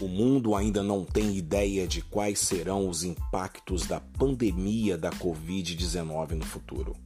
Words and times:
O 0.00 0.06
mundo 0.06 0.54
ainda 0.54 0.80
não 0.80 1.04
tem 1.04 1.36
ideia 1.36 1.86
de 1.86 2.02
quais 2.02 2.38
serão 2.38 2.88
os 2.88 3.02
impactos 3.02 3.84
da 3.84 3.98
pandemia 3.98 4.96
da 4.96 5.10
Covid-19 5.10 6.34
no 6.34 6.44
futuro. 6.44 6.96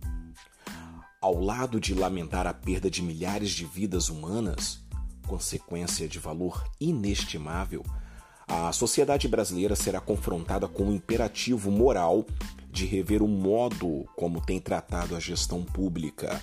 Ao 1.18 1.40
lado 1.40 1.80
de 1.80 1.94
lamentar 1.94 2.46
a 2.46 2.52
perda 2.52 2.90
de 2.90 3.00
milhares 3.00 3.50
de 3.50 3.64
vidas 3.64 4.10
humanas, 4.10 4.84
consequência 5.26 6.06
de 6.06 6.18
valor 6.18 6.62
inestimável, 6.78 7.82
a 8.46 8.70
sociedade 8.72 9.26
brasileira 9.26 9.74
será 9.74 9.98
confrontada 9.98 10.68
com 10.68 10.88
o 10.88 10.92
imperativo 10.92 11.70
moral 11.70 12.26
de 12.70 12.84
rever 12.84 13.22
o 13.22 13.28
modo 13.28 14.04
como 14.16 14.38
tem 14.38 14.60
tratado 14.60 15.16
a 15.16 15.20
gestão 15.20 15.64
pública. 15.64 16.42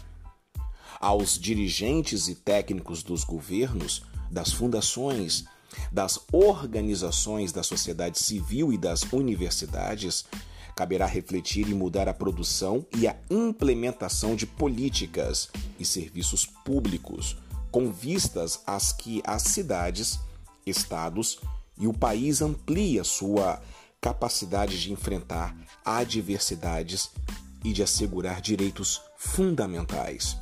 Aos 0.99 1.37
dirigentes 1.37 2.27
e 2.27 2.33
técnicos 2.33 3.03
dos 3.03 3.23
governos, 3.23 4.01
das 4.31 4.51
fundações, 4.51 5.45
das 5.91 6.19
organizações 6.31 7.51
da 7.51 7.63
sociedade 7.63 8.19
civil 8.19 8.71
e 8.73 8.77
das 8.77 9.03
universidades, 9.11 10.25
caberá 10.75 11.05
refletir 11.05 11.67
e 11.67 11.73
mudar 11.73 12.07
a 12.07 12.13
produção 12.13 12.85
e 12.95 13.07
a 13.07 13.15
implementação 13.29 14.35
de 14.35 14.45
políticas 14.45 15.49
e 15.77 15.85
serviços 15.85 16.45
públicos 16.45 17.35
com 17.71 17.91
vistas 17.91 18.61
às 18.65 18.91
que 18.91 19.21
as 19.25 19.43
cidades, 19.43 20.19
estados 20.65 21.39
e 21.77 21.87
o 21.87 21.93
país 21.93 22.41
amplia 22.41 23.03
sua 23.03 23.61
capacidade 24.01 24.79
de 24.81 24.91
enfrentar 24.91 25.55
adversidades 25.83 27.11
e 27.63 27.73
de 27.73 27.83
assegurar 27.83 28.41
direitos 28.41 29.01
fundamentais. 29.17 30.37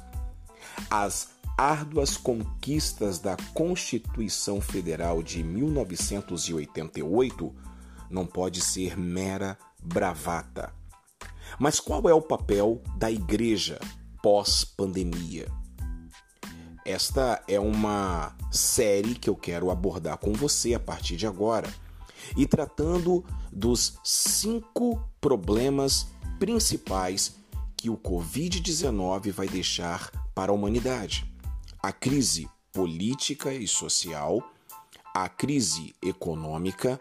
As 0.89 1.30
árduas 1.57 2.16
conquistas 2.16 3.17
da 3.17 3.36
Constituição 3.55 4.61
Federal 4.61 5.23
de 5.23 5.44
1988 5.44 7.55
não 8.11 8.27
pode 8.27 8.61
ser 8.61 8.95
mera 8.95 9.58
bravata. 9.81 10.72
Mas 11.58 11.80
qual 11.80 12.08
é 12.08 12.14
o 12.14 12.22
papel 12.22 12.80
da 12.95 13.09
igreja 13.09 13.80
pós-pandemia? 14.22 15.47
Esta 16.86 17.41
é 17.47 17.59
uma 17.59 18.36
série 18.52 19.16
que 19.16 19.30
eu 19.30 19.36
quero 19.36 19.71
abordar 19.71 20.19
com 20.19 20.33
você 20.33 20.75
a 20.75 20.80
partir 20.80 21.17
de 21.17 21.25
agora 21.25 21.73
e 22.36 22.45
tratando 22.45 23.25
dos 23.52 23.97
cinco 24.03 25.02
problemas 25.19 26.09
principais 26.39 27.36
que 27.75 27.89
o 27.89 27.97
Covid-19 27.97 29.31
vai 29.31 29.47
deixar 29.47 30.11
para 30.36 30.52
a 30.52 30.55
humanidade 30.55 31.27
a 31.88 31.93
crise 31.93 32.49
política 32.73 33.53
e 33.53 33.66
social, 33.66 34.43
a 35.16 35.30
crise 35.30 35.95
econômica, 36.02 36.99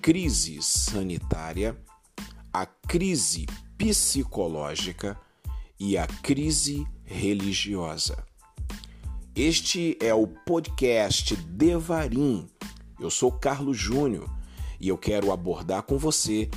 crise 0.00 0.62
sanitária, 0.62 1.76
a 2.52 2.64
crise 2.64 3.44
psicológica 3.76 5.20
e 5.80 5.98
a 5.98 6.06
crise 6.06 6.86
religiosa. 7.02 8.24
Este 9.34 9.98
é 10.00 10.14
o 10.14 10.28
podcast 10.28 11.34
Devarim. 11.34 12.48
Eu 13.00 13.10
sou 13.10 13.32
Carlos 13.32 13.76
Júnior 13.76 14.32
e 14.78 14.86
eu 14.86 14.96
quero 14.96 15.32
abordar 15.32 15.82
com 15.82 15.98
você 15.98 16.48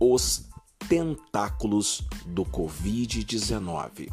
os 0.00 0.48
tentáculos 0.88 2.08
do 2.24 2.42
Covid-19. 2.46 4.10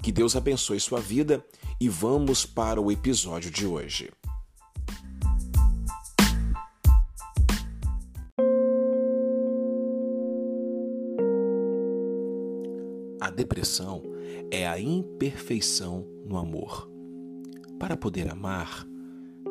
Que 0.00 0.12
Deus 0.12 0.36
abençoe 0.36 0.78
sua 0.78 1.00
vida 1.00 1.44
e 1.80 1.88
vamos 1.88 2.46
para 2.46 2.80
o 2.80 2.90
episódio 2.90 3.50
de 3.50 3.66
hoje. 3.66 4.10
A 13.20 13.30
depressão 13.30 14.02
é 14.50 14.66
a 14.66 14.80
imperfeição 14.80 16.06
no 16.24 16.38
amor. 16.38 16.88
Para 17.78 17.96
poder 17.96 18.30
amar, 18.30 18.86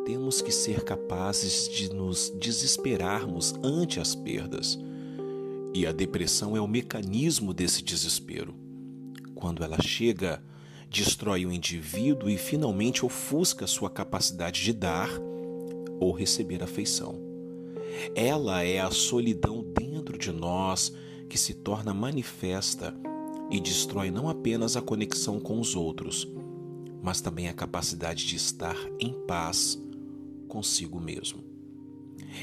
temos 0.06 0.42
que 0.42 0.52
ser 0.52 0.84
capazes 0.84 1.70
de 1.70 1.94
nos 1.94 2.32
desesperarmos 2.40 3.54
ante 3.64 4.00
as 4.00 4.16
perdas. 4.16 4.80
E 5.76 5.86
a 5.86 5.92
depressão 5.92 6.58
é 6.58 6.62
o 6.62 6.68
mecanismo 6.68 7.54
desse 7.54 7.84
desespero. 7.84 8.56
Quando 9.36 9.64
ela 9.64 9.78
chega, 9.82 10.42
destrói 10.96 11.46
o 11.46 11.52
indivíduo 11.52 12.30
e 12.30 12.38
finalmente 12.38 13.06
ofusca 13.06 13.68
sua 13.68 13.90
capacidade 13.90 14.64
de 14.64 14.72
dar 14.72 15.10
ou 16.00 16.14
receber 16.14 16.64
afeição. 16.64 17.20
Ela 18.16 18.64
é 18.64 18.80
a 18.80 18.90
solidão 18.90 19.62
dentro 19.62 20.18
de 20.18 20.32
nós 20.32 20.94
que 21.30 21.38
se 21.38 21.54
torna 21.54 21.94
manifesta 21.94 22.96
e 23.52 23.60
destrói 23.60 24.10
não 24.10 24.30
apenas 24.30 24.78
a 24.78 24.82
conexão 24.82 25.38
com 25.38 25.60
os 25.60 25.76
outros, 25.76 26.26
mas 27.04 27.20
também 27.20 27.50
a 27.50 27.54
capacidade 27.54 28.26
de 28.26 28.38
estar 28.38 28.78
em 28.98 29.12
paz 29.28 29.78
consigo 30.48 30.98
mesmo. 30.98 31.44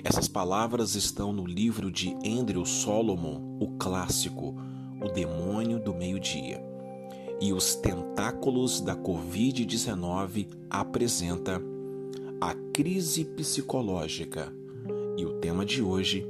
Essas 0.05 0.29
palavras 0.29 0.95
estão 0.95 1.33
no 1.33 1.47
livro 1.47 1.91
de 1.91 2.15
Andrew 2.23 2.67
Solomon, 2.67 3.59
o 3.59 3.79
clássico 3.79 4.55
O 5.01 5.09
Demônio 5.09 5.81
do 5.81 5.95
Meio-Dia 5.95 6.72
e 7.43 7.53
os 7.53 7.75
tentáculos 7.75 8.81
da 8.81 8.95
Covid-19 8.95 10.47
apresenta 10.71 11.61
a 12.41 12.55
crise 12.73 13.25
psicológica. 13.25 14.55
E 15.19 15.27
o 15.27 15.41
tema 15.41 15.67
de 15.67 15.83
hoje, 15.83 16.25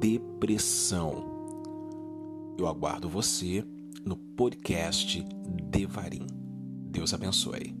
depressão. 0.00 1.24
Eu 2.58 2.66
aguardo 2.66 3.08
você 3.08 3.64
no 4.04 4.16
podcast 4.16 5.22
Devarim. 5.70 6.26
Deus 6.90 7.14
abençoe. 7.14 7.72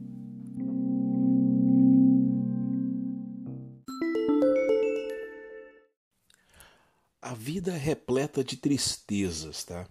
A 7.20 7.34
vida 7.34 7.72
é 7.72 7.76
repleta 7.76 8.44
de 8.44 8.56
tristezas, 8.56 9.64
tá? 9.64 9.88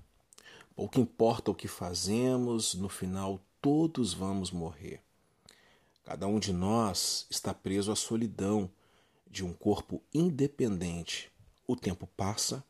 Pouco 0.80 0.98
importa 0.98 1.52
o 1.52 1.54
que 1.54 1.68
fazemos, 1.68 2.74
no 2.74 2.88
final 2.88 3.42
todos 3.62 4.14
vamos 4.14 4.50
morrer. 4.50 5.02
Cada 6.06 6.26
um 6.26 6.40
de 6.40 6.54
nós 6.54 7.28
está 7.30 7.54
preso 7.54 7.92
à 7.92 7.98
solidão 7.98 8.72
de 9.30 9.44
um 9.44 9.52
corpo 9.52 10.02
independente. 10.14 11.30
O 11.68 11.76
tempo 11.76 12.08
passa 12.16 12.64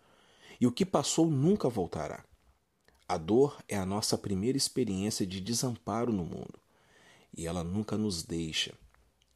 e 0.60 0.66
o 0.66 0.72
que 0.72 0.88
passou 0.88 1.30
nunca 1.30 1.70
voltará. 1.70 2.26
A 3.08 3.16
dor 3.16 3.64
é 3.68 3.78
a 3.78 3.86
nossa 3.86 4.18
primeira 4.18 4.58
experiência 4.58 5.24
de 5.24 5.40
desamparo 5.40 6.12
no 6.12 6.26
mundo 6.26 6.60
e 7.38 7.46
ela 7.46 7.64
nunca 7.64 7.96
nos 7.96 8.24
deixa. 8.24 8.74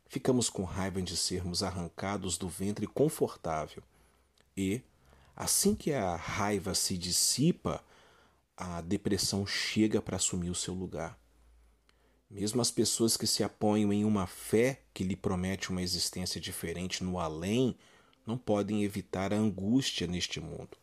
Ficamos 0.07 0.49
com 0.49 0.63
raiva 0.63 0.99
de 0.99 1.15
sermos 1.15 1.61
arrancados 1.61 2.39
do 2.39 2.49
ventre 2.49 2.87
confortável 2.87 3.83
e, 4.57 4.81
assim 5.35 5.75
que 5.75 5.93
a 5.93 6.15
raiva 6.15 6.73
se 6.73 6.97
dissipa, 6.97 7.83
a 8.55 8.81
depressão 8.81 9.45
chega 9.45 10.01
para 10.01 10.17
assumir 10.17 10.49
o 10.49 10.55
seu 10.55 10.73
lugar. 10.73 11.19
Mesmo 12.29 12.61
as 12.61 12.71
pessoas 12.71 13.17
que 13.17 13.27
se 13.27 13.43
apoiam 13.43 13.91
em 13.91 14.05
uma 14.05 14.25
fé 14.25 14.81
que 14.93 15.03
lhe 15.03 15.15
promete 15.15 15.69
uma 15.69 15.81
existência 15.81 16.39
diferente 16.39 17.03
no 17.03 17.19
além 17.19 17.75
não 18.25 18.37
podem 18.37 18.83
evitar 18.83 19.33
a 19.33 19.37
angústia 19.37 20.07
neste 20.07 20.39
mundo. 20.39 20.77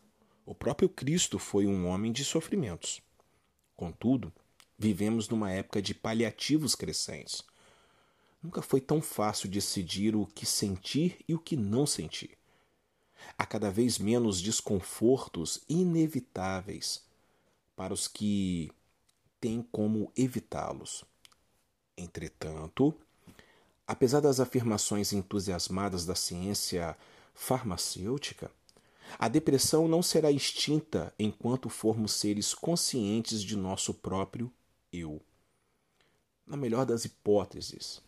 O 0.45 0.53
próprio 0.53 0.89
Cristo 0.89 1.39
foi 1.39 1.65
um 1.65 1.87
homem 1.87 2.11
de 2.11 2.23
sofrimentos. 2.23 3.01
Contudo, 3.75 4.31
vivemos 4.77 5.27
numa 5.27 5.51
época 5.51 5.81
de 5.81 5.93
paliativos 5.93 6.75
crescentes. 6.75 7.41
Nunca 8.41 8.61
foi 8.61 8.81
tão 8.81 9.01
fácil 9.01 9.49
decidir 9.49 10.15
o 10.15 10.25
que 10.25 10.45
sentir 10.45 11.23
e 11.27 11.33
o 11.33 11.39
que 11.39 11.55
não 11.55 11.85
sentir. 11.85 12.37
Há 13.37 13.45
cada 13.45 13.69
vez 13.69 13.97
menos 13.99 14.41
desconfortos 14.41 15.61
inevitáveis 15.69 17.03
para 17.75 17.93
os 17.93 18.07
que 18.07 18.71
têm 19.39 19.61
como 19.71 20.11
evitá-los. 20.15 21.03
Entretanto, 21.97 22.95
apesar 23.87 24.19
das 24.19 24.39
afirmações 24.39 25.13
entusiasmadas 25.13 26.05
da 26.05 26.15
ciência 26.15 26.97
farmacêutica, 27.33 28.51
a 29.19 29.27
depressão 29.27 29.87
não 29.87 30.01
será 30.01 30.31
extinta 30.31 31.13
enquanto 31.19 31.69
formos 31.69 32.13
seres 32.13 32.53
conscientes 32.53 33.43
de 33.43 33.55
nosso 33.57 33.93
próprio 33.93 34.51
eu. 34.91 35.21
Na 36.45 36.55
melhor 36.55 36.85
das 36.85 37.05
hipóteses, 37.05 38.01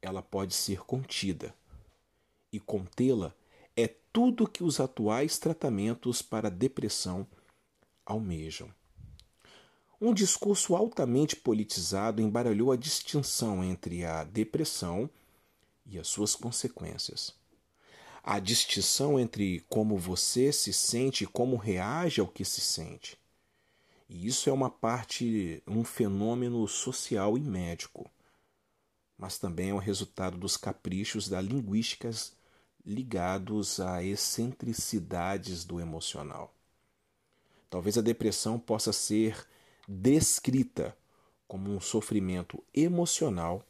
ela 0.00 0.22
pode 0.22 0.54
ser 0.54 0.80
contida, 0.80 1.54
e 2.52 2.58
contê-la 2.58 3.34
é 3.76 3.86
tudo 4.12 4.48
que 4.48 4.64
os 4.64 4.80
atuais 4.80 5.38
tratamentos 5.38 6.20
para 6.20 6.50
depressão 6.50 7.26
almejam. 8.04 8.72
Um 10.00 10.14
discurso 10.14 10.74
altamente 10.74 11.36
politizado 11.36 12.22
embaralhou 12.22 12.72
a 12.72 12.76
distinção 12.76 13.62
entre 13.62 14.04
a 14.04 14.24
depressão 14.24 15.10
e 15.84 15.98
as 15.98 16.08
suas 16.08 16.34
consequências. 16.34 17.34
a 18.22 18.38
distinção 18.38 19.18
entre 19.18 19.60
como 19.68 19.96
você 19.96 20.52
se 20.52 20.72
sente 20.72 21.24
e 21.24 21.26
como 21.26 21.56
reage 21.56 22.20
ao 22.20 22.28
que 22.28 22.44
se 22.44 22.60
sente. 22.60 23.18
E 24.08 24.26
isso 24.26 24.50
é 24.50 24.52
uma 24.52 24.70
parte, 24.70 25.62
um 25.66 25.84
fenômeno 25.84 26.66
social 26.68 27.38
e 27.38 27.40
médico, 27.40 28.10
mas 29.16 29.38
também 29.38 29.70
é 29.70 29.74
o 29.74 29.78
resultado 29.78 30.36
dos 30.36 30.56
caprichos 30.56 31.28
da 31.28 31.40
linguística 31.40 32.10
ligados 32.84 33.78
a 33.80 34.02
excentricidades 34.02 35.64
do 35.64 35.80
emocional. 35.80 36.54
Talvez 37.68 37.96
a 37.96 38.02
depressão 38.02 38.58
possa 38.58 38.92
ser 38.92 39.46
descrita 39.92 40.96
como 41.48 41.68
um 41.74 41.80
sofrimento 41.80 42.62
emocional 42.72 43.66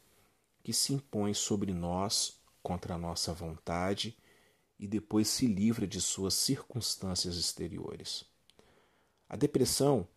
que 0.61 0.71
se 0.71 0.93
impõe 0.93 1.33
sobre 1.33 1.73
nós 1.73 2.39
contra 2.61 2.93
a 2.93 2.97
nossa 2.97 3.33
vontade 3.33 4.15
e 4.77 4.87
depois 4.87 5.27
se 5.27 5.47
livra 5.47 5.87
de 5.87 5.99
suas 5.99 6.35
circunstâncias 6.35 7.37
exteriores. 7.37 8.23
A 9.27 9.35
depressão 9.35 10.07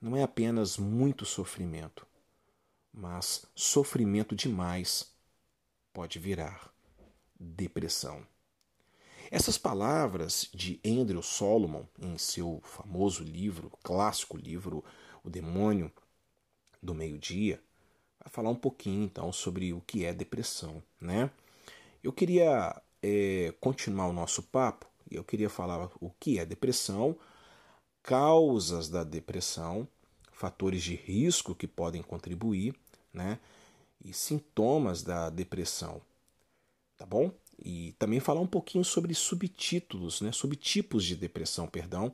não 0.00 0.16
é 0.16 0.24
apenas 0.24 0.76
muito 0.76 1.24
sofrimento, 1.24 2.04
mas 2.92 3.46
sofrimento 3.54 4.34
demais 4.34 5.14
pode 5.92 6.18
virar 6.18 6.74
depressão. 7.38 8.26
Essas 9.30 9.56
palavras 9.56 10.48
de 10.52 10.80
Andrew 10.84 11.22
Solomon, 11.22 11.84
em 11.96 12.18
seu 12.18 12.60
famoso 12.64 13.22
livro, 13.22 13.70
clássico 13.84 14.36
livro 14.36 14.84
O 15.24 15.30
Demônio 15.30 15.90
do 16.82 16.94
Meio-Dia, 16.94 17.60
vai 18.20 18.30
falar 18.30 18.50
um 18.50 18.54
pouquinho 18.54 19.04
então 19.04 19.32
sobre 19.32 19.72
o 19.72 19.80
que 19.80 20.04
é 20.04 20.12
depressão, 20.12 20.82
né? 21.00 21.30
Eu 22.02 22.12
queria 22.12 22.80
é, 23.02 23.54
continuar 23.60 24.06
o 24.06 24.12
nosso 24.12 24.42
papo 24.42 24.86
e 25.10 25.16
eu 25.16 25.24
queria 25.24 25.48
falar 25.48 25.90
o 26.00 26.10
que 26.20 26.38
é 26.38 26.44
depressão, 26.44 27.16
causas 28.02 28.88
da 28.88 29.02
depressão, 29.02 29.88
fatores 30.32 30.82
de 30.82 30.94
risco 30.94 31.54
que 31.54 31.66
podem 31.66 32.02
contribuir, 32.02 32.74
né? 33.12 33.38
E 34.04 34.12
sintomas 34.12 35.02
da 35.02 35.30
depressão, 35.30 36.02
tá 36.98 37.06
bom? 37.06 37.32
E 37.58 37.94
também 37.98 38.20
falar 38.20 38.40
um 38.40 38.46
pouquinho 38.46 38.84
sobre 38.84 39.14
subtítulos, 39.14 40.20
né? 40.20 40.32
Subtipos 40.32 41.04
de 41.04 41.16
depressão, 41.16 41.66
perdão. 41.66 42.12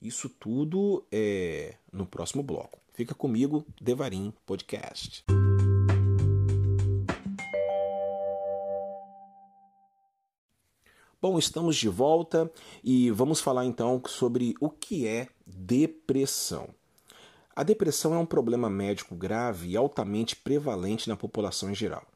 Isso 0.00 0.28
tudo 0.28 1.04
é 1.10 1.74
no 1.92 2.06
próximo 2.06 2.40
bloco. 2.40 2.78
Fica 2.92 3.16
comigo, 3.16 3.66
Devarim 3.80 4.32
Podcast. 4.46 5.24
Bom, 11.20 11.36
estamos 11.36 11.76
de 11.76 11.88
volta 11.88 12.48
e 12.82 13.10
vamos 13.10 13.40
falar 13.40 13.66
então 13.66 14.00
sobre 14.06 14.54
o 14.60 14.70
que 14.70 15.04
é 15.04 15.26
depressão. 15.44 16.68
A 17.56 17.64
depressão 17.64 18.14
é 18.14 18.18
um 18.18 18.26
problema 18.26 18.70
médico 18.70 19.16
grave 19.16 19.70
e 19.70 19.76
altamente 19.76 20.36
prevalente 20.36 21.08
na 21.08 21.16
população 21.16 21.72
em 21.72 21.74
geral. 21.74 22.06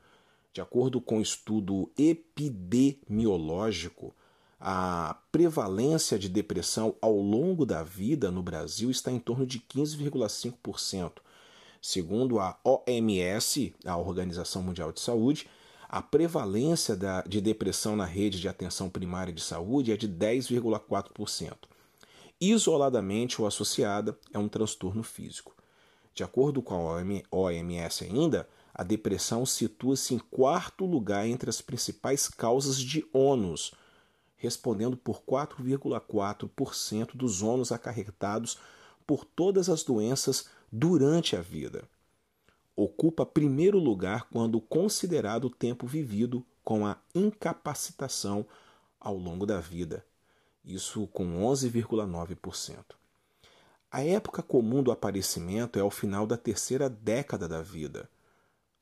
De 0.52 0.61
acordo 0.61 1.00
com 1.00 1.19
um 1.19 1.20
estudo 1.20 1.90
epidemiológico, 1.99 4.14
a 4.64 5.17
prevalência 5.32 6.17
de 6.17 6.29
depressão 6.29 6.94
ao 7.03 7.17
longo 7.17 7.67
da 7.67 7.82
vida 7.82 8.31
no 8.31 8.44
Brasil 8.44 8.93
está 8.93 9.11
em 9.11 9.19
torno 9.19 9.44
de 9.44 9.59
15,5%. 9.59 11.14
Segundo 11.81 12.38
a 12.38 12.56
OMS, 12.62 13.75
a 13.85 13.97
Organização 13.97 14.62
Mundial 14.62 14.93
de 14.93 15.00
Saúde, 15.00 15.49
a 15.88 16.00
prevalência 16.00 16.94
da, 16.94 17.23
de 17.23 17.41
depressão 17.41 17.97
na 17.97 18.05
rede 18.05 18.41
de 18.41 18.49
atenção 18.49 18.88
primária 18.88 19.32
de 19.32 19.43
saúde 19.43 19.91
é 19.91 19.97
de 19.97 20.09
10,4%. 20.09 21.55
Isoladamente 22.41 23.41
ou 23.43 23.49
associada 23.49 24.17
é 24.32 24.38
um 24.38 24.49
transtorno 24.49 25.03
físico. 25.03 25.56
De 26.14 26.23
acordo 26.23 26.62
com 26.62 26.75
a 26.88 27.03
OMS 27.32 28.05
ainda, 28.05 28.49
a 28.73 28.85
depressão 28.85 29.44
situa-se 29.44 30.14
em 30.14 30.19
quarto 30.20 30.87
lugar 30.87 31.26
entre 31.26 31.50
as 31.50 31.61
principais 31.61 32.29
causas 32.29 32.79
de 32.79 33.05
ônus, 33.12 33.73
respondendo 34.42 34.96
por 34.96 35.22
4,4% 35.22 37.14
dos 37.14 37.40
ônus 37.40 37.72
acarretados 37.72 38.58
por 39.06 39.24
todas 39.24 39.70
as 39.70 39.82
doenças 39.82 40.50
durante 40.70 41.36
a 41.36 41.40
vida 41.40 41.88
ocupa 42.76 43.26
primeiro 43.26 43.78
lugar 43.78 44.28
quando 44.30 44.60
considerado 44.60 45.46
o 45.46 45.50
tempo 45.50 45.86
vivido 45.86 46.44
com 46.64 46.86
a 46.86 46.96
incapacitação 47.14 48.46
ao 48.98 49.16
longo 49.16 49.44
da 49.44 49.60
vida, 49.60 50.04
isso 50.64 51.06
com 51.08 51.42
11,9%. 51.42 52.78
A 53.90 54.02
época 54.02 54.42
comum 54.42 54.82
do 54.82 54.90
aparecimento 54.90 55.78
é 55.78 55.82
ao 55.82 55.90
final 55.90 56.26
da 56.26 56.36
terceira 56.36 56.88
década 56.88 57.46
da 57.46 57.60
vida, 57.60 58.08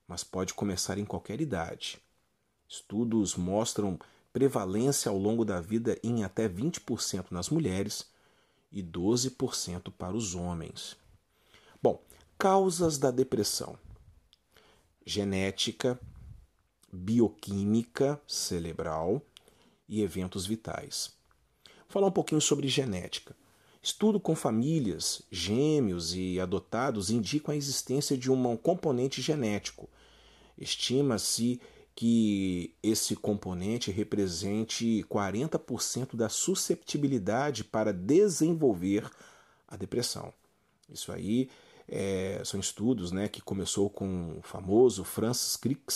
mas 0.06 0.22
pode 0.22 0.54
começar 0.54 0.98
em 0.98 1.04
qualquer 1.04 1.40
idade. 1.40 1.98
Estudos 2.68 3.34
mostram 3.34 3.98
prevalência 4.32 5.10
ao 5.10 5.18
longo 5.18 5.44
da 5.44 5.60
vida 5.60 5.98
em 6.02 6.24
até 6.24 6.48
20% 6.48 7.26
nas 7.30 7.48
mulheres 7.48 8.06
e 8.70 8.82
12% 8.82 9.92
para 9.92 10.16
os 10.16 10.34
homens. 10.34 10.96
Bom, 11.82 12.02
causas 12.38 12.98
da 12.98 13.10
depressão 13.10 13.78
genética, 15.04 15.98
bioquímica 16.92 18.20
cerebral 18.26 19.22
e 19.88 20.02
eventos 20.02 20.46
vitais. 20.46 21.12
Vou 21.64 21.88
falar 21.88 22.06
um 22.06 22.12
pouquinho 22.12 22.40
sobre 22.40 22.68
genética. 22.68 23.34
Estudo 23.82 24.20
com 24.20 24.36
famílias, 24.36 25.22
gêmeos 25.30 26.14
e 26.14 26.38
adotados 26.38 27.10
indicam 27.10 27.52
a 27.52 27.56
existência 27.56 28.16
de 28.16 28.30
um 28.30 28.56
componente 28.56 29.22
genético. 29.22 29.88
Estima-se 30.56 31.60
que 31.94 32.74
esse 32.82 33.14
componente 33.16 33.90
represente 33.90 35.04
40% 35.10 36.16
da 36.16 36.28
susceptibilidade 36.28 37.64
para 37.64 37.92
desenvolver 37.92 39.10
a 39.68 39.76
depressão. 39.76 40.32
Isso 40.88 41.12
aí 41.12 41.50
é, 41.88 42.40
são 42.44 42.58
estudos 42.58 43.12
né, 43.12 43.28
que 43.28 43.40
começou 43.40 43.90
com 43.90 44.38
o 44.38 44.42
famoso 44.42 45.04
Francis 45.04 45.56
Crick 45.56 45.92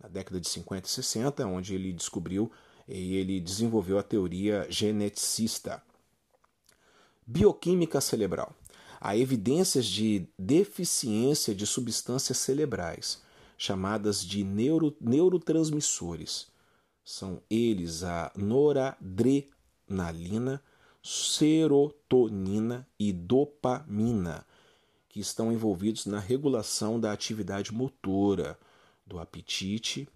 na 0.00 0.08
década 0.08 0.40
de 0.40 0.48
50 0.48 0.86
e 0.86 0.90
60, 0.90 1.46
onde 1.46 1.74
ele 1.74 1.92
descobriu 1.92 2.50
e 2.86 3.16
ele 3.16 3.40
desenvolveu 3.40 3.98
a 3.98 4.02
teoria 4.02 4.66
geneticista. 4.68 5.82
Bioquímica 7.26 8.00
cerebral. 8.00 8.54
Há 9.00 9.16
evidências 9.16 9.86
de 9.86 10.26
deficiência 10.38 11.54
de 11.54 11.66
substâncias 11.66 12.38
cerebrais, 12.38 13.22
chamadas 13.56 14.24
de 14.24 14.44
neuro, 14.44 14.96
neurotransmissores. 15.00 16.48
São 17.04 17.42
eles 17.50 18.02
a 18.02 18.32
noradrenalina, 18.36 20.62
serotonina 21.02 22.86
e 22.98 23.12
dopamina 23.12 24.46
que 25.08 25.20
estão 25.20 25.52
envolvidos 25.52 26.06
na 26.06 26.18
regulação 26.18 26.98
da 26.98 27.12
atividade 27.12 27.72
motora, 27.72 28.58
do 29.06 29.18
apetite, 29.18 30.08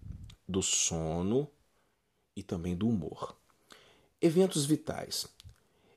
do 0.47 0.61
sono 0.61 1.47
e 2.35 2.43
também 2.43 2.75
do 2.75 2.89
humor. 2.89 3.35
Eventos 4.21 4.65
vitais. 4.65 5.27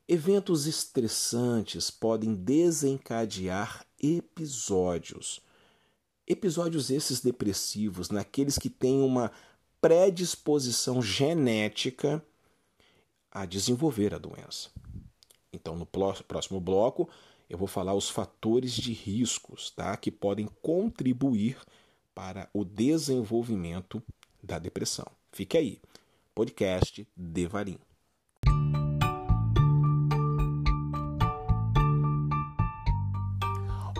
Eventos 0.07 0.67
estressantes 0.67 1.89
podem 1.89 2.35
desencadear 2.35 3.85
episódios. 4.01 5.41
Episódios 6.25 6.89
esses 6.89 7.19
depressivos 7.19 8.09
naqueles 8.09 8.57
que 8.57 8.69
têm 8.69 9.01
uma 9.01 9.29
predisposição 9.81 11.01
genética 11.01 12.25
a 13.29 13.45
desenvolver 13.45 14.13
a 14.13 14.17
doença. 14.17 14.69
Então, 15.51 15.75
no 15.75 15.85
próximo 15.85 16.61
bloco, 16.61 17.09
eu 17.49 17.57
vou 17.57 17.67
falar 17.67 17.93
os 17.93 18.09
fatores 18.09 18.71
de 18.71 18.93
riscos 18.93 19.69
tá, 19.71 19.97
que 19.97 20.09
podem 20.09 20.47
contribuir 20.61 21.57
para 22.15 22.49
o 22.53 22.63
desenvolvimento 22.63 24.01
da 24.41 24.57
depressão. 24.57 25.05
Fique 25.29 25.57
aí, 25.57 25.81
podcast 26.33 27.05
Devarim. 27.17 27.77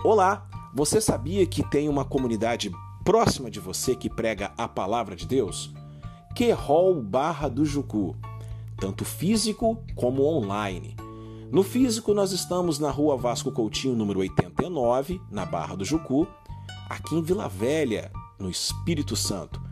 Olá, 0.02 0.48
você 0.74 1.00
sabia 1.00 1.46
que 1.46 1.62
tem 1.62 1.88
uma 1.88 2.04
comunidade 2.04 2.72
próxima 3.04 3.48
de 3.48 3.60
você 3.60 3.94
que 3.94 4.10
prega 4.10 4.52
a 4.58 4.66
palavra 4.66 5.14
de 5.14 5.24
Deus? 5.24 5.72
Querol 6.34 7.00
Barra 7.00 7.48
do 7.48 7.64
Jucu, 7.64 8.16
tanto 8.76 9.04
físico 9.04 9.80
como 9.94 10.24
online. 10.24 10.96
No 11.52 11.62
físico, 11.62 12.12
nós 12.12 12.32
estamos 12.32 12.80
na 12.80 12.90
rua 12.90 13.16
Vasco 13.16 13.52
Coutinho, 13.52 13.94
número 13.94 14.18
89, 14.18 15.20
na 15.30 15.46
Barra 15.46 15.76
do 15.76 15.84
Jucu, 15.84 16.26
aqui 16.90 17.14
em 17.14 17.22
Vila 17.22 17.48
Velha, 17.48 18.10
no 18.36 18.50
Espírito 18.50 19.14
Santo. 19.14 19.62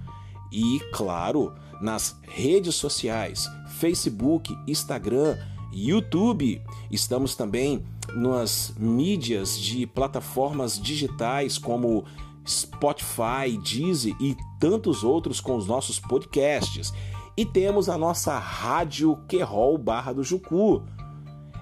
E, 0.53 0.79
claro, 0.93 1.53
nas 1.81 2.17
redes 2.23 2.77
sociais, 2.77 3.49
Facebook, 3.81 4.57
Instagram, 4.69 5.37
YouTube. 5.73 6.63
Estamos 6.91 7.35
também 7.35 7.85
nas 8.15 8.75
mídias 8.79 9.59
de 9.59 9.87
plataformas 9.87 10.81
digitais 10.81 11.59
como 11.59 12.05
Spotify, 12.47 13.57
Deezer 13.63 14.15
e 14.21 14.37
tantos 14.59 15.05
outros 15.05 15.41
com 15.41 15.57
os 15.57 15.67
nossos 15.67 15.99
podcasts. 15.99 16.93
E 17.37 17.47
temos 17.47 17.89
a 17.89 17.97
nossa 17.97 18.39
rádio 18.39 19.17
Querol 19.29 19.79
Barra 19.79 20.13
do 20.13 20.23
Jucu. 20.23 20.83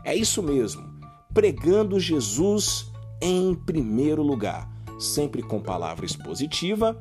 É 0.05 0.14
isso 0.14 0.43
mesmo, 0.43 0.83
pregando 1.33 2.00
Jesus 2.00 2.90
em 3.21 3.55
primeiro 3.55 4.23
lugar, 4.23 4.69
sempre 4.99 5.43
com 5.43 5.61
palavra 5.61 6.07
expositiva, 6.07 7.00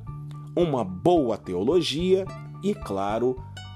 uma 0.56 0.84
boa 0.84 1.38
teologia 1.38 2.25
e, 2.62 2.75
claro, 2.75 3.36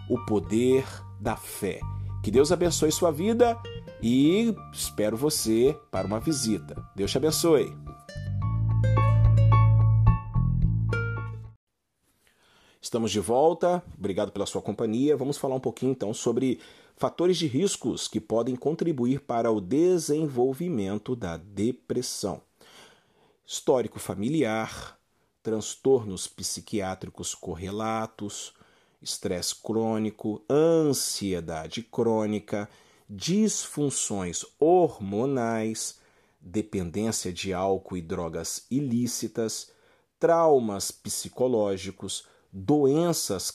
o 0.10 0.20
poder 0.26 0.86
da 1.20 1.36
fé. 1.36 1.80
Que 2.24 2.32
Deus 2.32 2.54
abençoe 2.54 2.90
sua 2.90 3.12
vida 3.12 3.62
e 4.02 4.56
espero 4.72 5.18
você 5.18 5.78
para 5.92 6.08
uma 6.08 6.22
visita. 6.22 6.82
Deus 6.96 7.12
te 7.12 7.18
abençoe. 7.18 7.76
Estamos 12.82 13.12
de 13.12 13.20
volta, 13.20 13.84
obrigado 13.98 14.32
pela 14.32 14.46
sua 14.46 14.62
companhia. 14.62 15.18
Vamos 15.18 15.38
falar 15.38 15.56
um 15.56 15.60
pouquinho 15.60 15.92
então 15.92 16.14
sobre 16.14 16.62
fatores 16.96 17.36
de 17.36 17.46
riscos 17.46 18.08
que 18.08 18.22
podem 18.22 18.56
contribuir 18.56 19.20
para 19.20 19.52
o 19.52 19.60
desenvolvimento 19.60 21.18
da 21.18 21.36
depressão. 21.36 22.42
Histórico 23.46 24.00
familiar, 24.00 24.98
transtornos 25.42 26.26
psiquiátricos 26.26 27.36
correlatos, 27.36 28.54
estresse 29.04 29.56
crônico, 29.56 30.44
ansiedade 30.50 31.84
crônica, 31.84 32.70
disfunções 33.10 34.46
hormonais, 34.60 36.00
dependência 36.40 37.32
de 37.32 37.54
álcool 37.54 37.98
e 37.98 38.02
drogas 38.02 38.66
ilícitas, 38.72 39.72
traumas 40.20 40.90
psicológicos, 40.90 42.26
doenças 42.52 43.52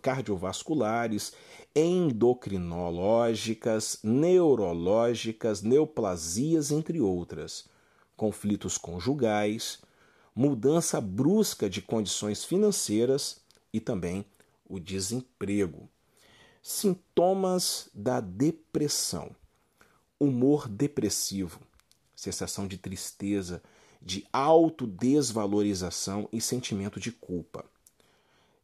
cardiovasculares, 0.00 1.32
endocrinológicas, 1.74 3.98
neurológicas, 4.02 5.62
neoplasias, 5.62 6.70
entre 6.70 7.00
outras, 7.00 7.64
conflitos 8.16 8.78
conjugais, 8.78 9.80
mudança 10.34 10.98
brusca 11.00 11.68
de 11.68 11.82
condições 11.82 12.44
financeiras 12.44 13.42
e 13.72 13.80
também 13.80 14.24
o 14.74 14.80
desemprego. 14.80 15.88
Sintomas 16.62 17.88
da 17.92 18.20
depressão: 18.20 19.34
humor 20.18 20.68
depressivo, 20.68 21.60
sensação 22.14 22.66
de 22.66 22.78
tristeza, 22.78 23.62
de 24.00 24.26
autodesvalorização 24.32 26.28
e 26.32 26.40
sentimento 26.40 26.98
de 26.98 27.12
culpa 27.12 27.64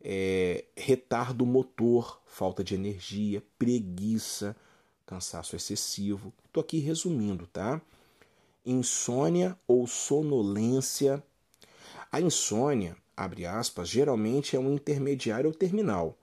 é, 0.00 0.64
retardo 0.76 1.44
motor, 1.44 2.20
falta 2.26 2.62
de 2.62 2.74
energia, 2.74 3.42
preguiça, 3.58 4.56
cansaço 5.06 5.56
excessivo. 5.56 6.32
Estou 6.46 6.60
aqui 6.60 6.78
resumindo, 6.78 7.46
tá? 7.46 7.80
Insônia 8.64 9.58
ou 9.66 9.86
sonolência. 9.86 11.22
A 12.10 12.20
insônia, 12.20 12.96
abre 13.18 13.44
aspas, 13.44 13.88
geralmente 13.88 14.54
é 14.54 14.60
um 14.60 14.72
intermediário 14.72 15.48
ou 15.48 15.54
terminal. 15.54 16.16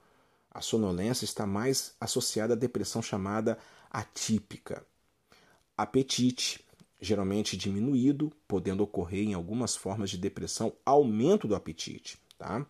A 0.49 0.61
sonolência 0.61 1.25
está 1.25 1.45
mais 1.45 1.93
associada 1.99 2.53
à 2.53 2.55
depressão 2.55 3.01
chamada 3.01 3.57
atípica. 3.91 4.85
Apetite, 5.77 6.63
geralmente 7.01 7.57
diminuído, 7.57 8.31
podendo 8.47 8.81
ocorrer 8.81 9.25
em 9.25 9.33
algumas 9.33 9.75
formas 9.75 10.09
de 10.09 10.17
depressão 10.17 10.71
aumento 10.85 11.49
do 11.49 11.55
apetite, 11.55 12.17
tá? 12.37 12.65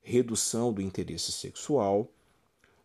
redução 0.00 0.72
do 0.72 0.80
interesse 0.80 1.30
sexual, 1.30 2.10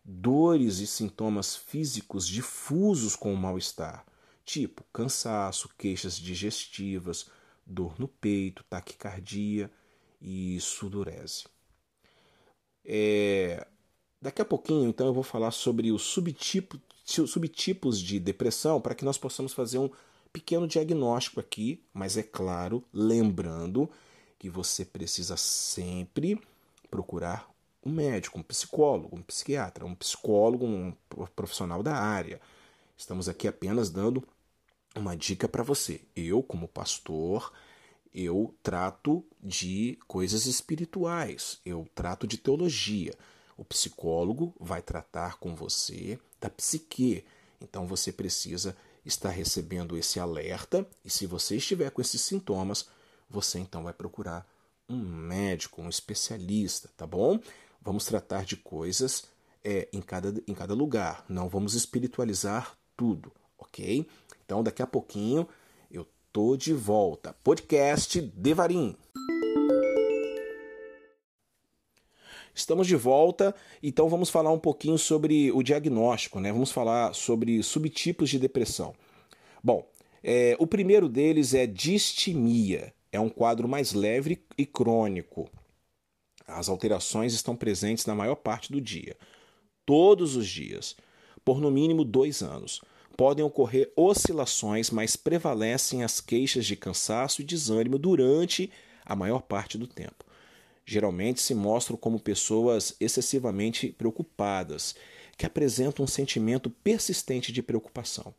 dores 0.04 0.80
e 0.80 0.86
sintomas 0.86 1.56
físicos 1.56 2.28
difusos 2.28 3.16
com 3.16 3.32
o 3.32 3.36
mal-estar, 3.36 4.04
tipo 4.44 4.84
cansaço, 4.92 5.70
queixas 5.78 6.16
digestivas, 6.18 7.30
dor 7.66 7.98
no 7.98 8.06
peito, 8.06 8.62
taquicardia 8.64 9.70
e 10.20 10.60
sudorese. 10.60 11.44
É... 12.84 13.66
Daqui 14.20 14.42
a 14.42 14.44
pouquinho, 14.44 14.88
então, 14.88 15.06
eu 15.06 15.14
vou 15.14 15.22
falar 15.22 15.52
sobre 15.52 15.92
os 15.92 16.02
subtipo, 16.02 16.80
subtipos 17.04 18.00
de 18.00 18.18
depressão 18.18 18.80
para 18.80 18.94
que 18.94 19.04
nós 19.04 19.16
possamos 19.16 19.52
fazer 19.52 19.78
um 19.78 19.88
pequeno 20.32 20.66
diagnóstico 20.66 21.38
aqui, 21.38 21.84
mas 21.92 22.16
é 22.16 22.22
claro, 22.22 22.84
lembrando 22.92 23.88
que 24.38 24.50
você 24.50 24.84
precisa 24.84 25.36
sempre 25.36 26.40
procurar 26.90 27.48
um 27.84 27.92
médico, 27.92 28.38
um 28.38 28.42
psicólogo, 28.42 29.16
um 29.16 29.22
psiquiatra, 29.22 29.86
um 29.86 29.94
psicólogo, 29.94 30.66
um 30.66 30.92
profissional 31.34 31.82
da 31.82 31.94
área. 31.94 32.40
Estamos 32.96 33.28
aqui 33.28 33.46
apenas 33.46 33.90
dando 33.90 34.22
uma 34.94 35.16
dica 35.16 35.48
para 35.48 35.62
você. 35.62 36.00
Eu, 36.14 36.42
como 36.42 36.66
pastor, 36.66 37.52
eu 38.14 38.54
trato 38.62 39.24
de 39.42 39.98
coisas 40.06 40.46
espirituais, 40.46 41.60
eu 41.64 41.86
trato 41.94 42.26
de 42.26 42.36
teologia. 42.36 43.14
O 43.56 43.64
psicólogo 43.64 44.54
vai 44.58 44.80
tratar 44.80 45.38
com 45.38 45.54
você 45.54 46.18
da 46.40 46.48
psique. 46.48 47.24
Então 47.60 47.86
você 47.86 48.12
precisa 48.12 48.76
estar 49.04 49.30
recebendo 49.30 49.96
esse 49.96 50.20
alerta 50.20 50.86
e 51.04 51.10
se 51.10 51.26
você 51.26 51.56
estiver 51.56 51.90
com 51.90 52.00
esses 52.00 52.20
sintomas, 52.20 52.88
você 53.28 53.58
então 53.58 53.82
vai 53.82 53.92
procurar 53.92 54.46
um 54.88 54.98
médico, 54.98 55.82
um 55.82 55.88
especialista, 55.88 56.88
tá 56.96 57.06
bom? 57.06 57.38
Vamos 57.82 58.04
tratar 58.04 58.44
de 58.44 58.56
coisas 58.56 59.24
é, 59.64 59.88
em, 59.92 60.00
cada, 60.00 60.42
em 60.46 60.54
cada 60.54 60.74
lugar, 60.74 61.24
não 61.28 61.48
vamos 61.48 61.74
espiritualizar 61.74 62.76
tudo, 62.96 63.32
ok? 63.58 64.06
Então, 64.44 64.62
daqui 64.62 64.82
a 64.82 64.86
pouquinho 64.86 65.46
tô 66.32 66.56
de 66.56 66.72
volta. 66.72 67.34
Podcast 67.42 68.20
Devarim. 68.20 68.96
Estamos 72.54 72.86
de 72.86 72.96
volta, 72.96 73.54
então 73.82 74.08
vamos 74.08 74.30
falar 74.30 74.50
um 74.50 74.58
pouquinho 74.58 74.98
sobre 74.98 75.52
o 75.52 75.62
diagnóstico, 75.62 76.40
né? 76.40 76.52
Vamos 76.52 76.72
falar 76.72 77.14
sobre 77.14 77.62
subtipos 77.62 78.28
de 78.30 78.38
depressão. 78.38 78.94
Bom, 79.62 79.88
é, 80.22 80.56
o 80.58 80.66
primeiro 80.66 81.08
deles 81.08 81.54
é 81.54 81.66
distimia 81.66 82.92
é 83.10 83.18
um 83.18 83.28
quadro 83.28 83.68
mais 83.68 83.92
leve 83.92 84.42
e 84.56 84.66
crônico. 84.66 85.48
As 86.46 86.68
alterações 86.68 87.32
estão 87.32 87.56
presentes 87.56 88.06
na 88.06 88.14
maior 88.14 88.36
parte 88.36 88.72
do 88.72 88.80
dia, 88.80 89.16
todos 89.86 90.36
os 90.36 90.46
dias, 90.46 90.96
por 91.44 91.60
no 91.60 91.70
mínimo 91.70 92.04
dois 92.04 92.42
anos. 92.42 92.82
Podem 93.18 93.44
ocorrer 93.44 93.90
oscilações, 93.96 94.90
mas 94.90 95.16
prevalecem 95.16 96.04
as 96.04 96.20
queixas 96.20 96.64
de 96.64 96.76
cansaço 96.76 97.42
e 97.42 97.44
desânimo 97.44 97.98
durante 97.98 98.70
a 99.04 99.16
maior 99.16 99.42
parte 99.42 99.76
do 99.76 99.88
tempo. 99.88 100.24
Geralmente 100.86 101.40
se 101.40 101.52
mostram 101.52 101.96
como 101.96 102.20
pessoas 102.20 102.94
excessivamente 103.00 103.88
preocupadas, 103.88 104.94
que 105.36 105.44
apresentam 105.44 106.04
um 106.04 106.06
sentimento 106.06 106.70
persistente 106.70 107.50
de 107.50 107.60
preocupação. 107.60 108.32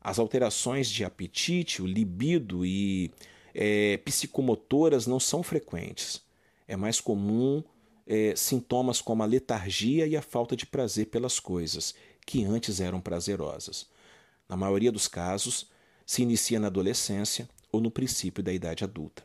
As 0.00 0.18
alterações 0.18 0.88
de 0.88 1.04
apetite, 1.04 1.82
libido 1.82 2.64
e 2.64 3.10
é, 3.54 3.98
psicomotoras 3.98 5.06
não 5.06 5.20
são 5.20 5.42
frequentes. 5.42 6.22
É 6.66 6.76
mais 6.76 6.98
comum 6.98 7.62
é, 8.06 8.32
sintomas 8.34 9.02
como 9.02 9.22
a 9.22 9.26
letargia 9.26 10.06
e 10.06 10.16
a 10.16 10.22
falta 10.22 10.56
de 10.56 10.64
prazer 10.64 11.08
pelas 11.08 11.38
coisas, 11.38 11.94
que 12.24 12.42
antes 12.42 12.80
eram 12.80 13.02
prazerosas. 13.02 13.97
Na 14.48 14.56
maioria 14.56 14.90
dos 14.90 15.06
casos, 15.06 15.70
se 16.06 16.22
inicia 16.22 16.58
na 16.58 16.68
adolescência 16.68 17.48
ou 17.70 17.80
no 17.80 17.90
princípio 17.90 18.42
da 18.42 18.52
idade 18.52 18.84
adulta. 18.84 19.22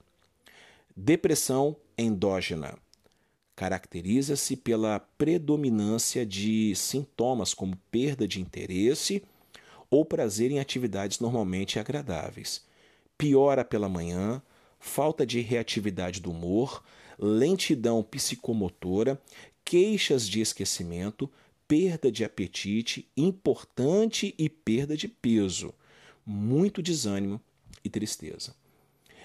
Depressão 0.96 1.76
endógena 1.98 2.78
caracteriza-se 3.56 4.56
pela 4.56 5.00
predominância 5.00 6.26
de 6.26 6.76
sintomas 6.76 7.54
como 7.54 7.78
perda 7.92 8.28
de 8.28 8.42
interesse 8.42 9.24
ou 9.90 10.04
prazer 10.04 10.52
em 10.52 10.60
atividades 10.60 11.20
normalmente 11.20 11.80
agradáveis 11.80 12.66
piora 13.18 13.64
pela 13.64 13.88
manhã, 13.88 14.42
falta 14.80 15.26
de 15.26 15.40
reatividade 15.40 16.20
do 16.20 16.32
humor, 16.32 16.84
lentidão 17.18 18.04
psicomotora, 18.04 19.22
queixas 19.64 20.28
de 20.28 20.42
esquecimento, 20.42 21.30
perda 21.74 22.12
de 22.12 22.24
apetite 22.24 23.10
importante 23.18 24.36
e 24.38 24.48
perda 24.48 24.96
de 24.96 25.08
peso, 25.08 25.74
muito 26.24 26.84
desânimo 26.84 27.42
e 27.84 27.90
tristeza. 27.90 28.56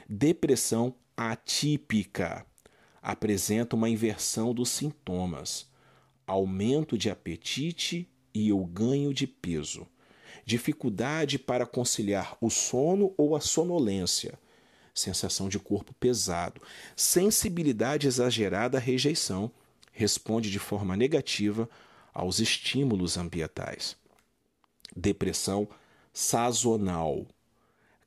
Depressão 0.08 0.94
atípica. 1.14 2.46
Apresenta 3.02 3.76
uma 3.76 3.90
inversão 3.90 4.54
dos 4.54 4.70
sintomas. 4.70 5.68
aumento 6.26 6.96
de 6.96 7.10
apetite 7.10 8.08
e 8.32 8.50
o 8.50 8.64
ganho 8.64 9.12
de 9.12 9.26
peso, 9.26 9.86
dificuldade 10.46 11.38
para 11.38 11.66
conciliar 11.66 12.34
o 12.40 12.48
sono 12.48 13.12
ou 13.18 13.36
a 13.36 13.42
sonolência, 13.42 14.38
sensação 14.94 15.50
de 15.50 15.58
corpo 15.58 15.92
pesado, 16.00 16.62
sensibilidade 16.96 18.06
exagerada 18.06 18.78
à 18.78 18.80
rejeição, 18.80 19.50
responde 19.92 20.50
de 20.50 20.58
forma 20.58 20.96
negativa 20.96 21.68
aos 22.12 22.38
estímulos 22.38 23.16
ambientais. 23.16 23.96
Depressão 24.96 25.68
sazonal 26.12 27.26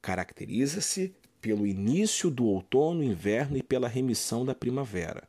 caracteriza-se 0.02 1.16
pelo 1.40 1.66
início 1.66 2.30
do 2.30 2.46
outono, 2.46 3.04
inverno 3.04 3.58
e 3.58 3.64
pela 3.64 3.88
remissão 3.88 4.46
da 4.46 4.54
primavera, 4.54 5.28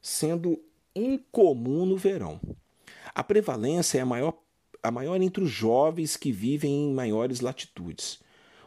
sendo 0.00 0.62
incomum 0.94 1.86
no 1.86 1.96
verão. 1.96 2.40
A 3.14 3.22
prevalência 3.22 3.98
é 3.98 4.00
a 4.00 4.06
maior, 4.06 4.34
a 4.82 4.90
maior 4.90 5.20
entre 5.20 5.44
os 5.44 5.50
jovens 5.50 6.16
que 6.16 6.32
vivem 6.32 6.88
em 6.90 6.94
maiores 6.94 7.40
latitudes. 7.40 8.20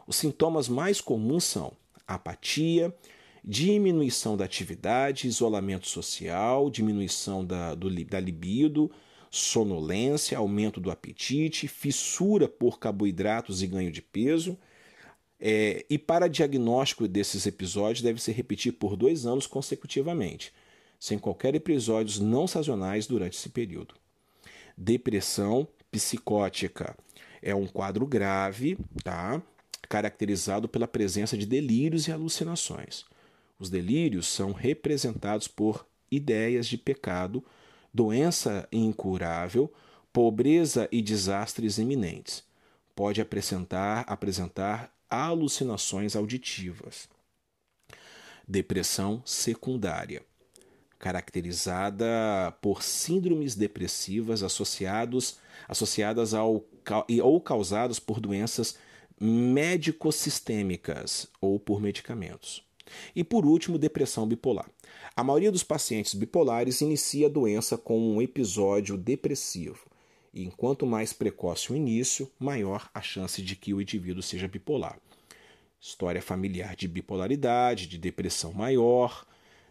Os 0.08 0.18
sintomas 0.18 0.70
mais 0.70 1.02
comuns 1.02 1.44
são 1.44 1.74
apatia, 2.08 2.94
diminuição 3.44 4.38
da 4.38 4.46
atividade, 4.46 5.28
isolamento 5.28 5.88
social, 5.88 6.70
diminuição 6.70 7.44
da, 7.44 7.74
do, 7.74 7.90
da 8.06 8.20
libido, 8.20 8.92
sonolência, 9.36 10.38
aumento 10.38 10.80
do 10.80 10.89
apetite, 10.89 11.68
fissura 11.68 12.48
por 12.48 12.80
carboidratos 12.80 13.62
e 13.62 13.68
ganho 13.68 13.92
de 13.92 14.01
peso. 14.01 14.58
É, 15.39 15.86
e 15.89 15.98
para 15.98 16.30
diagnóstico 16.30 17.08
desses 17.08 17.46
episódios, 17.46 18.01
deve 18.01 18.22
se 18.22 18.32
repetir 18.32 18.74
por 18.74 18.96
dois 18.96 19.25
anos 19.25 19.46
consecutivamente, 19.46 20.54
sem 20.98 21.20
qualquer 21.20 21.54
episódios 21.54 22.20
não 22.20 22.48
sazonais 22.48 23.08
durante 23.08 23.38
esse 23.38 23.50
período. 23.50 23.96
Depressão 24.77 25.68
psicótica 25.92 26.96
é 27.42 27.54
um 27.54 27.68
quadro 27.68 28.06
grave, 28.08 28.77
tá? 29.04 29.42
caracterizado 29.89 30.68
pela 30.68 30.88
presença 30.88 31.38
de 31.38 31.46
delírios 31.46 32.08
e 32.08 32.12
alucinações. 32.12 33.06
Os 33.60 33.70
delírios 33.70 34.27
são 34.27 34.51
representados 34.51 35.48
por 35.48 35.86
ideias 36.10 36.68
de 36.68 36.77
pecado, 36.77 37.44
doença 37.96 38.68
incurável, 38.74 39.74
pobreza 40.12 40.90
e 40.92 41.02
desastres 41.02 41.78
iminentes. 41.78 42.44
Pode 42.94 43.22
apresentar, 43.22 44.04
apresentar 44.06 44.94
alucinações 45.10 46.14
auditivas. 46.14 47.08
Depressão 48.46 49.24
secundária, 49.25 50.22
caracterizada 51.00 52.54
por 52.62 52.84
síndromes 52.84 53.56
depressivas 53.56 54.44
associados, 54.44 55.40
associadas 55.66 56.34
ao, 56.34 56.66
ou 57.24 57.40
causadas 57.40 57.98
por 57.98 58.20
doenças 58.20 58.78
médico-sistêmicas 59.18 61.30
ou 61.40 61.58
por 61.58 61.82
medicamentos. 61.82 62.64
E 63.15 63.24
por 63.24 63.46
último, 63.46 63.77
depressão 63.77 64.27
bipolar. 64.27 64.70
A 65.15 65.24
maioria 65.24 65.51
dos 65.51 65.63
pacientes 65.63 66.13
bipolares 66.13 66.82
inicia 66.82 67.27
a 67.27 67.30
doença 67.30 67.77
com 67.77 68.00
um 68.00 68.22
episódio 68.22 68.98
depressivo. 68.98 69.86
E 70.34 70.44
enquanto 70.44 70.86
mais 70.86 71.13
precoce 71.13 71.72
o 71.72 71.75
início, 71.75 72.30
maior 72.38 72.89
a 72.94 73.01
chance 73.01 73.42
de 73.42 73.56
que 73.56 73.74
o 73.74 73.82
indivíduo 73.82 74.22
seja 74.22 74.48
bipolar. 74.48 75.00
História 75.80 76.22
familiar 76.22 76.75
de 76.75 76.88
bipolaridade, 76.88 77.88
de 77.88 77.98
depressão 77.98 78.51
maior, 78.51 79.25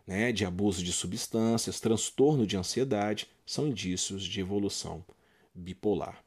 né, 0.07 0.33
de 0.33 0.45
abuso 0.45 0.83
de 0.83 0.93
substâncias, 0.93 1.81
transtorno 1.81 2.47
de 2.47 2.57
ansiedade, 2.57 3.29
são 3.45 3.69
indícios 3.69 4.25
de 4.25 4.41
evolução 4.41 5.05
bipolar. 5.55 6.23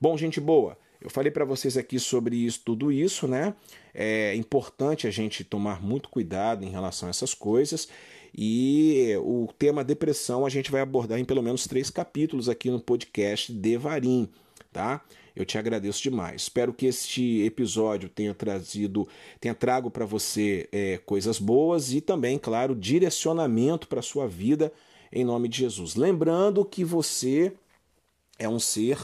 Bom, 0.00 0.16
gente 0.16 0.40
boa, 0.40 0.78
eu 1.02 1.10
falei 1.10 1.30
para 1.30 1.44
vocês 1.44 1.76
aqui 1.76 1.98
sobre 1.98 2.36
isso, 2.36 2.60
tudo 2.64 2.92
isso, 2.92 3.26
né? 3.26 3.54
É 3.94 4.34
importante 4.34 5.06
a 5.06 5.10
gente 5.10 5.44
tomar 5.44 5.82
muito 5.82 6.08
cuidado 6.08 6.64
em 6.64 6.70
relação 6.70 7.08
a 7.08 7.10
essas 7.10 7.34
coisas. 7.34 7.88
E 8.34 9.14
o 9.22 9.48
tema 9.58 9.84
depressão 9.84 10.46
a 10.46 10.48
gente 10.48 10.70
vai 10.70 10.80
abordar 10.80 11.18
em 11.18 11.24
pelo 11.24 11.42
menos 11.42 11.66
três 11.66 11.90
capítulos 11.90 12.48
aqui 12.48 12.70
no 12.70 12.80
podcast 12.80 13.52
Devarim, 13.52 14.28
tá? 14.72 15.02
Eu 15.34 15.44
te 15.44 15.58
agradeço 15.58 16.02
demais. 16.02 16.42
Espero 16.42 16.72
que 16.72 16.86
este 16.86 17.42
episódio 17.42 18.08
tenha 18.08 18.34
trazido, 18.34 19.08
tenha 19.40 19.54
trago 19.54 19.90
para 19.90 20.04
você 20.04 20.68
é, 20.72 20.98
coisas 20.98 21.38
boas 21.38 21.92
e 21.92 22.00
também, 22.00 22.38
claro, 22.38 22.74
direcionamento 22.74 23.88
para 23.88 24.00
a 24.00 24.02
sua 24.02 24.26
vida 24.26 24.72
em 25.10 25.24
nome 25.24 25.48
de 25.48 25.58
Jesus. 25.58 25.94
Lembrando 25.94 26.64
que 26.64 26.84
você 26.84 27.52
é 28.38 28.48
um 28.48 28.58
ser 28.58 28.98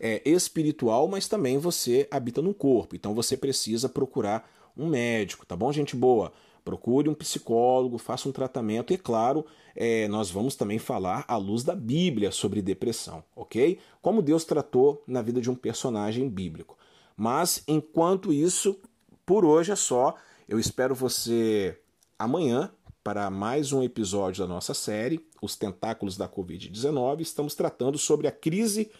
é, 0.00 0.22
espiritual, 0.28 1.08
mas 1.08 1.28
também 1.28 1.58
você 1.58 2.06
habita 2.10 2.40
no 2.40 2.54
corpo. 2.54 2.94
Então 2.94 3.14
você 3.14 3.36
precisa 3.36 3.88
procurar 3.88 4.48
um 4.76 4.88
médico, 4.88 5.44
tá 5.44 5.56
bom, 5.56 5.72
gente 5.72 5.96
boa? 5.96 6.32
Procure 6.64 7.08
um 7.08 7.14
psicólogo, 7.14 7.96
faça 7.96 8.28
um 8.28 8.32
tratamento 8.32 8.92
e, 8.92 8.98
claro, 8.98 9.44
é, 9.74 10.06
nós 10.08 10.30
vamos 10.30 10.54
também 10.54 10.78
falar 10.78 11.24
à 11.26 11.36
luz 11.36 11.64
da 11.64 11.74
Bíblia 11.74 12.30
sobre 12.30 12.60
depressão, 12.60 13.24
ok? 13.34 13.78
Como 14.02 14.20
Deus 14.20 14.44
tratou 14.44 15.02
na 15.06 15.22
vida 15.22 15.40
de 15.40 15.50
um 15.50 15.54
personagem 15.54 16.28
bíblico. 16.28 16.76
Mas, 17.16 17.62
enquanto 17.66 18.32
isso, 18.32 18.78
por 19.24 19.44
hoje 19.44 19.72
é 19.72 19.76
só. 19.76 20.14
Eu 20.48 20.58
espero 20.58 20.94
você 20.94 21.78
amanhã 22.18 22.70
para 23.02 23.30
mais 23.30 23.72
um 23.72 23.82
episódio 23.82 24.42
da 24.42 24.48
nossa 24.48 24.74
série, 24.74 25.26
Os 25.40 25.56
Tentáculos 25.56 26.16
da 26.16 26.28
Covid-19. 26.28 27.20
Estamos 27.20 27.54
tratando 27.54 27.98
sobre 27.98 28.26
a 28.26 28.32
crise 28.32 28.90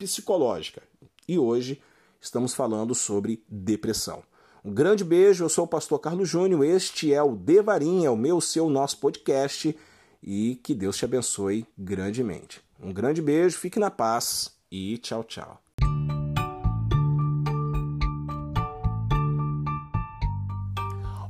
psicológica. 0.00 0.82
E 1.28 1.38
hoje 1.38 1.78
estamos 2.18 2.54
falando 2.54 2.94
sobre 2.94 3.44
depressão. 3.46 4.22
Um 4.64 4.72
grande 4.72 5.04
beijo, 5.04 5.44
eu 5.44 5.48
sou 5.48 5.64
o 5.64 5.68
pastor 5.68 5.98
Carlos 5.98 6.28
Júnior, 6.28 6.64
este 6.64 7.12
é 7.12 7.22
o 7.22 7.36
Devarim, 7.36 8.04
é 8.04 8.10
o 8.10 8.16
meu, 8.16 8.40
seu, 8.40 8.70
nosso 8.70 8.98
podcast 8.98 9.76
e 10.22 10.58
que 10.62 10.74
Deus 10.74 10.96
te 10.96 11.04
abençoe 11.04 11.66
grandemente. 11.76 12.62
Um 12.82 12.92
grande 12.92 13.20
beijo, 13.20 13.58
fique 13.58 13.78
na 13.78 13.90
paz 13.90 14.54
e 14.70 14.96
tchau, 14.98 15.22
tchau. 15.22 15.60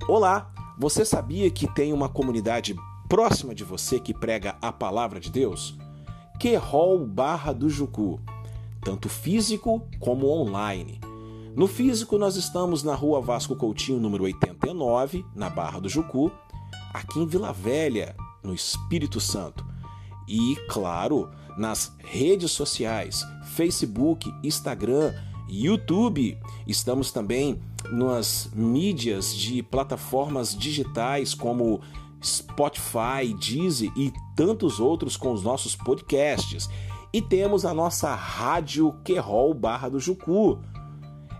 Olá, 0.09 0.52
você 0.78 1.04
sabia 1.04 1.50
que 1.50 1.72
tem 1.72 1.92
uma 1.92 2.09
comunidade 2.09 2.76
próxima 3.09 3.52
de 3.52 3.64
você 3.64 3.98
que 3.98 4.14
prega 4.14 4.56
a 4.62 4.72
palavra 4.72 5.18
de 5.18 5.30
Deus? 5.30 5.76
Querol 6.38 7.04
Barra 7.06 7.52
do 7.52 7.68
Jucu 7.68 8.20
tanto 8.82 9.08
físico 9.08 9.86
como 9.98 10.28
online. 10.28 11.00
No 11.56 11.66
físico, 11.66 12.16
nós 12.16 12.36
estamos 12.36 12.82
na 12.82 12.94
rua 12.94 13.20
Vasco 13.20 13.56
Coutinho, 13.56 13.98
número 13.98 14.24
89, 14.24 15.24
na 15.34 15.50
Barra 15.50 15.80
do 15.80 15.88
Jucu, 15.88 16.30
aqui 16.94 17.18
em 17.18 17.26
Vila 17.26 17.52
Velha, 17.52 18.14
no 18.42 18.54
Espírito 18.54 19.20
Santo. 19.20 19.66
E, 20.28 20.56
claro, 20.68 21.28
nas 21.58 21.92
redes 21.98 22.52
sociais, 22.52 23.24
Facebook, 23.54 24.32
Instagram, 24.44 25.12
YouTube. 25.48 26.38
Estamos 26.66 27.10
também 27.10 27.60
nas 27.90 28.48
mídias 28.54 29.34
de 29.34 29.62
plataformas 29.62 30.56
digitais 30.56 31.34
como 31.34 31.80
Spotify, 32.22 33.34
Deezer 33.38 33.90
e 33.96 34.12
tantos 34.36 34.78
outros 34.78 35.16
com 35.16 35.32
os 35.32 35.42
nossos 35.42 35.74
podcasts. 35.74 36.68
E 37.12 37.20
temos 37.20 37.64
a 37.64 37.75
nossa 37.75 38.14
Rádio 38.14 38.92
Querol 39.05 39.53
Barra 39.53 39.88
do 39.88 39.99
Jucu. 39.99 40.61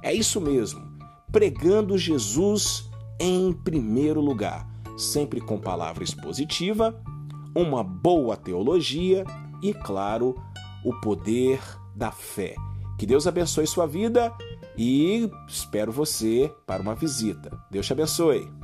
É 0.03 0.13
isso 0.13 0.41
mesmo, 0.41 0.83
pregando 1.31 1.97
Jesus 1.97 2.91
em 3.19 3.53
primeiro 3.53 4.21
lugar, 4.21 4.67
sempre 4.97 5.41
com 5.41 5.59
palavra 5.59 6.03
expositiva, 6.03 7.01
uma 7.55 7.85
boa 7.85 8.37
teologia 8.37 9.25
e, 9.63 9.75
claro, 9.75 10.35
o 10.85 10.93
poder 11.01 11.61
da 11.95 12.11
fé. 12.11 12.55
Que 12.99 13.07
Deus 13.07 13.27
abençoe 13.27 13.67
sua 13.67 13.87
vida 13.87 14.33
e 14.77 15.31
espero 15.47 15.93
você 15.93 16.53
para 16.67 16.83
uma 16.83 16.95
visita. 16.95 17.51
Deus 17.71 17.87
te 17.87 17.93
abençoe. 17.93 18.60